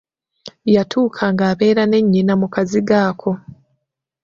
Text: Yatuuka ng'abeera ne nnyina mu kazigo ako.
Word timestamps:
Yatuuka 0.75 1.23
ng'abeera 1.33 1.83
ne 1.87 1.99
nnyina 2.03 2.33
mu 2.41 2.47
kazigo 2.53 2.95
ako. 3.07 3.31